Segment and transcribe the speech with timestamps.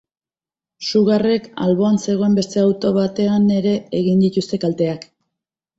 [0.87, 5.09] Sugarrek alboan zegoen beste auto batean ere egin dituzte kalteak.